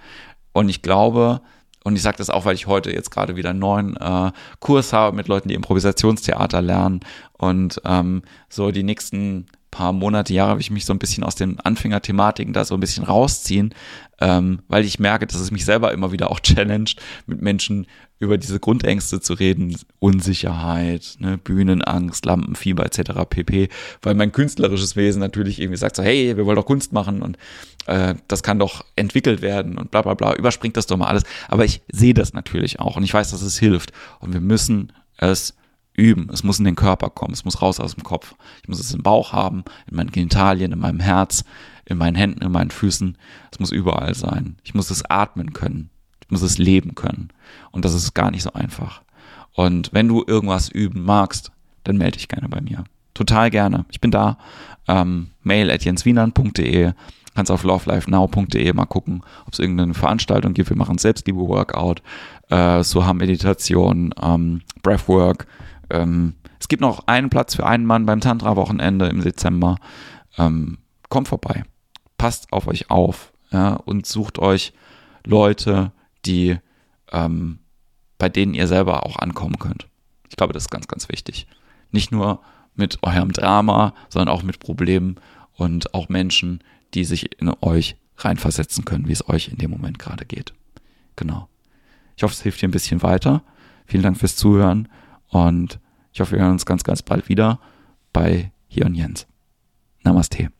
Und 0.53 0.69
ich 0.69 0.83
glaube, 0.83 1.41
und 1.85 1.97
ich 1.97 2.03
sage 2.03 2.19
das 2.19 2.31
auch, 2.31 2.45
weil 2.45 2.55
ich 2.55 2.67
heute 2.67 2.93
jetzt 2.93 3.11
gerade 3.11 3.37
wieder 3.37 3.51
einen 3.51 3.59
neuen 3.59 3.97
äh, 3.97 4.33
Kurs 4.61 4.93
habe 4.93 5.17
mit 5.17 5.29
Leuten, 5.29 5.49
die 5.49 5.55
Improvisationstheater 5.55 6.61
lernen 6.61 7.01
und 7.33 7.81
ähm, 7.85 8.23
so 8.49 8.71
die 8.71 8.83
nächsten 8.83 9.47
paar 9.71 9.93
Monate, 9.93 10.35
Jahre 10.35 10.51
habe 10.51 10.61
ich 10.61 10.71
mich 10.71 10.85
so 10.85 10.93
ein 10.93 10.99
bisschen 10.99 11.25
aus 11.25 11.35
den 11.35 11.61
Anfängerthematiken 11.61 12.53
da 12.53 12.65
so 12.65 12.75
ein 12.75 12.81
bisschen 12.81 13.05
rausziehen, 13.05 13.75
ähm, 14.21 14.61
weil 14.69 14.85
ich 14.85 14.99
merke, 14.99 15.27
dass 15.27 15.41
es 15.41 15.51
mich 15.51 15.65
selber 15.65 15.93
immer 15.93 16.13
wieder 16.13 16.31
auch 16.31 16.41
challenged, 16.43 17.01
mit 17.27 17.41
Menschen 17.41 17.87
über 18.19 18.37
diese 18.37 18.61
Grundängste 18.61 19.21
zu 19.21 19.33
reden, 19.33 19.77
Unsicherheit, 19.99 21.17
ne, 21.21 21.39
Bühnenangst, 21.39 22.27
Lampenfieber 22.27 22.85
etc. 22.85 23.13
pp. 23.29 23.71
Weil 24.03 24.15
mein 24.15 24.31
künstlerisches 24.31 24.95
Wesen 24.95 25.21
natürlich 25.21 25.59
irgendwie 25.59 25.79
sagt 25.79 25.97
so, 25.97 26.03
hey, 26.03 26.37
wir 26.37 26.45
wollen 26.45 26.57
doch 26.57 26.67
Kunst 26.67 26.93
machen 26.93 27.23
und 27.23 27.39
äh, 27.87 28.15
das 28.29 28.43
kann 28.43 28.59
doch 28.59 28.85
entwickelt 28.95 29.41
werden 29.41 29.79
und 29.79 29.91
bla 29.91 30.03
bla 30.03 30.15
bla, 30.15 30.35
überspringt 30.35 30.77
das 30.77 30.87
doch 30.87 30.99
mal 30.99 31.07
alles. 31.07 31.23
Aber 31.49 31.65
ich 31.65 31.81
sehe 31.91 32.13
das 32.13 32.35
natürlich 32.35 32.79
auch 32.79 32.97
und 32.97 33.05
ich 33.05 33.15
weiß, 33.15 33.31
dass 33.31 33.41
es 33.41 33.59
hilft 33.59 33.93
und 34.21 34.35
wir 34.35 34.41
müssen 34.41 34.93
es 35.17 35.55
üben. 35.95 36.29
Es 36.33 36.45
muss 36.45 36.59
in 36.59 36.65
den 36.65 36.77
Körper 36.77 37.11
kommen. 37.11 37.33
Es 37.33 37.45
muss 37.45 37.63
raus 37.63 37.81
aus 37.81 37.95
dem 37.95 38.05
Kopf. 38.05 38.35
Ich 38.63 38.69
muss 38.69 38.81
es 38.81 38.95
im 38.95 39.03
Bauch 39.03 39.33
haben, 39.33 39.65
in 39.89 39.97
meinen 39.97 40.11
Genitalien, 40.11 40.73
in 40.73 40.79
meinem 40.79 41.01
Herz, 41.01 41.45
in 41.85 41.99
meinen 41.99 42.15
Händen, 42.15 42.43
in 42.43 42.53
meinen 42.53 42.71
Füßen. 42.71 43.17
Es 43.51 43.61
muss 43.61 43.73
überall 43.73 44.15
sein. 44.15 44.57
Ich 44.65 44.75
muss 44.75 44.91
es 44.91 45.05
atmen 45.05 45.53
können. 45.53 45.91
Ich 46.23 46.31
muss 46.31 46.43
es 46.43 46.59
leben 46.59 46.95
können. 46.95 47.29
Und 47.71 47.85
das 47.85 47.95
ist 47.95 48.15
gar 48.15 48.31
nicht 48.31 48.43
so 48.43 48.53
einfach. 48.53 49.03
Und 49.55 49.91
wenn 49.93 50.09
du 50.09 50.25
irgendwas 50.27 50.69
üben 50.69 51.05
magst, 51.05 51.51
dann 51.85 51.99
melde 51.99 52.19
dich 52.19 52.29
gerne 52.29 52.49
bei 52.49 52.61
mir. 52.61 52.85
Total 53.15 53.51
gerne. 53.51 53.85
Ich 53.91 54.01
bin 54.01 54.11
da. 54.11 54.39
Ähm, 54.87 55.31
mail 55.43 55.71
at 55.71 55.85
jenswienern.de 55.85 56.93
kannst 57.35 57.51
auf 57.51 57.63
lovelifenow.de 57.63 58.73
mal 58.73 58.87
gucken, 58.87 59.23
ob 59.47 59.53
es 59.53 59.59
irgendeine 59.59 59.95
Veranstaltung 59.95 60.53
gibt. 60.53 60.69
Wir 60.69 60.77
machen 60.77 60.99
Selbstliebe-Workout, 60.99 62.03
äh, 62.51 62.83
so 62.83 63.07
haben 63.07 63.19
Meditation, 63.19 64.13
ähm, 64.21 64.63
Breathwork, 64.83 65.47
ähm, 65.91 66.35
es 66.59 66.69
gibt 66.69 66.81
noch 66.81 67.07
einen 67.07 67.31
Platz 67.31 67.55
für 67.55 67.67
einen 67.67 67.87
Mann 67.87 68.07
beim 68.07 68.21
Tantra-Wochenende 68.21 69.07
im 69.07 69.23
Dezember. 69.23 69.77
Ähm, 70.39 70.79
kommt 71.09 71.29
vorbei. 71.29 71.65
Passt 72.19 72.53
auf 72.53 72.67
euch 72.67 72.91
auf 72.91 73.33
ja, 73.51 73.75
und 73.75 74.07
sucht 74.07 74.39
euch 74.39 74.73
Leute, 75.25 75.93
die 76.25 76.59
ähm, 77.13 77.59
bei 78.19 78.29
denen 78.29 78.55
ihr 78.55 78.67
selber 78.67 79.07
auch 79.07 79.17
ankommen 79.17 79.59
könnt. 79.59 79.89
Ich 80.29 80.37
glaube, 80.37 80.53
das 80.53 80.65
ist 80.65 80.71
ganz, 80.71 80.87
ganz 80.87 81.09
wichtig. 81.09 81.47
Nicht 81.91 82.13
nur 82.13 82.41
mit 82.75 83.03
eurem 83.03 83.33
Drama, 83.33 83.95
sondern 84.09 84.35
auch 84.35 84.43
mit 84.43 84.61
Problemen 84.61 85.17
und 85.55 85.95
auch 85.95 86.09
Menschen, 86.09 86.63
die 86.95 87.05
sich 87.05 87.41
in 87.41 87.51
euch 87.61 87.97
reinversetzen 88.19 88.85
können, 88.85 89.09
wie 89.09 89.13
es 89.13 89.29
euch 89.29 89.49
in 89.49 89.57
dem 89.57 89.71
Moment 89.71 89.99
gerade 89.99 90.25
geht. 90.27 90.53
Genau. 91.17 91.49
Ich 92.17 92.23
hoffe, 92.23 92.35
es 92.35 92.43
hilft 92.43 92.61
dir 92.61 92.69
ein 92.69 92.73
bisschen 92.73 93.03
weiter. 93.03 93.43
Vielen 93.87 94.03
Dank 94.03 94.19
fürs 94.19 94.37
Zuhören 94.37 94.89
und 95.31 95.81
ich 96.13 96.21
hoffe, 96.21 96.33
wir 96.33 96.41
hören 96.43 96.53
uns 96.53 96.67
ganz, 96.67 96.85
ganz 96.85 97.03
bald 97.03 97.29
wieder 97.29 97.61
bei 98.13 98.53
Hier 98.69 98.87
und 98.87 98.95
Jens. 98.95 99.27
Namaste. 100.03 100.51